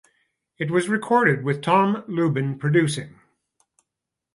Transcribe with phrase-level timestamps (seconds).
[0.57, 3.19] It was recorded with Tom Lubin producing.